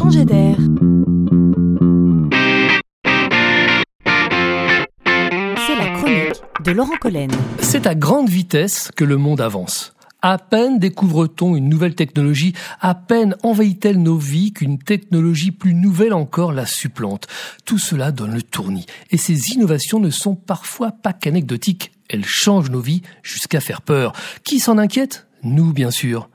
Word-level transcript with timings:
C'est 0.00 0.06
la 5.76 5.90
chronique 5.92 6.42
de 6.64 6.70
Laurent 6.72 6.96
Collen. 6.98 7.30
C'est 7.60 7.86
à 7.86 7.94
grande 7.94 8.30
vitesse 8.30 8.90
que 8.96 9.04
le 9.04 9.18
monde 9.18 9.42
avance. 9.42 9.92
À 10.22 10.38
peine 10.38 10.78
découvre-t-on 10.78 11.54
une 11.54 11.68
nouvelle 11.68 11.94
technologie, 11.94 12.54
à 12.80 12.94
peine 12.94 13.36
envahit-elle 13.42 14.02
nos 14.02 14.16
vies 14.16 14.54
qu'une 14.54 14.78
technologie 14.78 15.50
plus 15.50 15.74
nouvelle 15.74 16.14
encore 16.14 16.52
la 16.52 16.64
supplante. 16.64 17.26
Tout 17.66 17.78
cela 17.78 18.10
donne 18.10 18.32
le 18.32 18.42
tournis. 18.42 18.86
Et 19.10 19.18
ces 19.18 19.50
innovations 19.50 20.00
ne 20.00 20.10
sont 20.10 20.34
parfois 20.34 20.92
pas 20.92 21.12
qu'anecdotiques. 21.12 21.92
Elles 22.08 22.24
changent 22.24 22.70
nos 22.70 22.80
vies 22.80 23.02
jusqu'à 23.22 23.60
faire 23.60 23.82
peur. 23.82 24.12
Qui 24.44 24.60
s'en 24.60 24.78
inquiète? 24.78 25.26
Nous, 25.42 25.74
bien 25.74 25.90
sûr. 25.90 26.30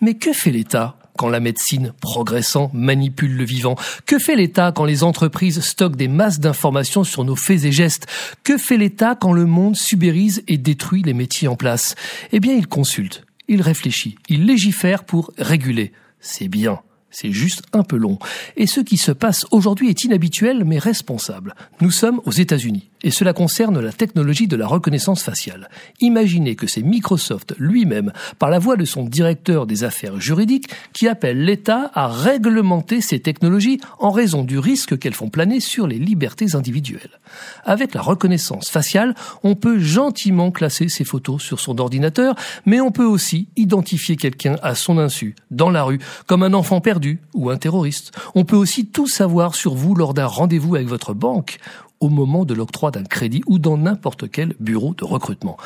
Mais 0.00 0.14
que 0.14 0.32
fait 0.32 0.52
l'État? 0.52 0.96
Quand 1.20 1.28
la 1.28 1.38
médecine, 1.38 1.92
progressant, 2.00 2.70
manipule 2.72 3.36
le 3.36 3.44
vivant 3.44 3.76
Que 4.06 4.18
fait 4.18 4.36
l'État 4.36 4.72
quand 4.72 4.86
les 4.86 5.04
entreprises 5.04 5.60
stockent 5.60 5.96
des 5.96 6.08
masses 6.08 6.40
d'informations 6.40 7.04
sur 7.04 7.24
nos 7.24 7.36
faits 7.36 7.64
et 7.64 7.72
gestes? 7.72 8.06
Que 8.42 8.56
fait 8.56 8.78
l'État 8.78 9.14
quand 9.20 9.34
le 9.34 9.44
monde 9.44 9.76
subérise 9.76 10.42
et 10.48 10.56
détruit 10.56 11.02
les 11.02 11.12
métiers 11.12 11.46
en 11.46 11.56
place? 11.56 11.94
Eh 12.32 12.40
bien, 12.40 12.54
il 12.54 12.66
consulte, 12.66 13.26
il 13.48 13.60
réfléchit, 13.60 14.16
il 14.30 14.46
légifère 14.46 15.04
pour 15.04 15.30
réguler. 15.36 15.92
C'est 16.20 16.48
bien. 16.48 16.80
C'est 17.10 17.32
juste 17.32 17.64
un 17.74 17.82
peu 17.82 17.96
long. 17.96 18.18
Et 18.56 18.66
ce 18.66 18.80
qui 18.80 18.96
se 18.96 19.12
passe 19.12 19.44
aujourd'hui 19.50 19.90
est 19.90 20.04
inhabituel 20.04 20.64
mais 20.64 20.78
responsable. 20.78 21.54
Nous 21.82 21.90
sommes 21.90 22.22
aux 22.24 22.30
États-Unis 22.30 22.89
et 23.02 23.10
cela 23.10 23.32
concerne 23.32 23.80
la 23.80 23.92
technologie 23.92 24.48
de 24.48 24.56
la 24.56 24.66
reconnaissance 24.66 25.22
faciale. 25.22 25.68
Imaginez 26.00 26.56
que 26.56 26.66
c'est 26.66 26.82
Microsoft 26.82 27.54
lui-même, 27.58 28.12
par 28.38 28.50
la 28.50 28.58
voix 28.58 28.76
de 28.76 28.84
son 28.84 29.04
directeur 29.04 29.66
des 29.66 29.84
affaires 29.84 30.20
juridiques, 30.20 30.68
qui 30.92 31.08
appelle 31.08 31.44
l'État 31.44 31.90
à 31.94 32.08
réglementer 32.08 33.00
ces 33.00 33.20
technologies 33.20 33.80
en 33.98 34.10
raison 34.10 34.44
du 34.44 34.58
risque 34.58 34.98
qu'elles 34.98 35.14
font 35.14 35.28
planer 35.28 35.60
sur 35.60 35.86
les 35.86 35.98
libertés 35.98 36.54
individuelles. 36.54 37.20
Avec 37.64 37.94
la 37.94 38.02
reconnaissance 38.02 38.68
faciale, 38.68 39.14
on 39.42 39.54
peut 39.54 39.78
gentiment 39.78 40.50
classer 40.50 40.88
ses 40.88 41.04
photos 41.04 41.42
sur 41.42 41.60
son 41.60 41.78
ordinateur, 41.78 42.34
mais 42.66 42.80
on 42.80 42.90
peut 42.90 43.04
aussi 43.04 43.48
identifier 43.56 44.16
quelqu'un 44.16 44.56
à 44.62 44.74
son 44.74 44.98
insu, 44.98 45.34
dans 45.50 45.70
la 45.70 45.82
rue, 45.82 46.00
comme 46.26 46.42
un 46.42 46.54
enfant 46.54 46.80
perdu 46.80 47.20
ou 47.34 47.50
un 47.50 47.56
terroriste. 47.56 48.12
On 48.34 48.44
peut 48.44 48.56
aussi 48.56 48.86
tout 48.86 49.06
savoir 49.06 49.54
sur 49.54 49.74
vous 49.74 49.94
lors 49.94 50.14
d'un 50.14 50.26
rendez-vous 50.26 50.74
avec 50.74 50.88
votre 50.88 51.14
banque 51.14 51.58
au 52.00 52.08
moment 52.08 52.44
de 52.44 52.54
l'octroi 52.54 52.90
d'un 52.90 53.04
crédit 53.04 53.42
ou 53.46 53.58
dans 53.58 53.76
n'importe 53.76 54.30
quel 54.30 54.54
bureau 54.58 54.94
de 54.94 55.04
recrutement. 55.04 55.56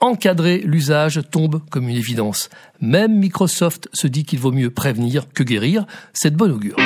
Encadrer 0.00 0.58
l'usage 0.64 1.20
tombe 1.30 1.60
comme 1.70 1.88
une 1.88 1.96
évidence. 1.96 2.48
Même 2.80 3.18
Microsoft 3.18 3.88
se 3.92 4.06
dit 4.06 4.24
qu'il 4.24 4.40
vaut 4.40 4.52
mieux 4.52 4.70
prévenir 4.70 5.26
que 5.32 5.42
guérir. 5.42 5.86
C'est 6.12 6.30
de 6.30 6.36
bon 6.36 6.50
augure. 6.50 6.76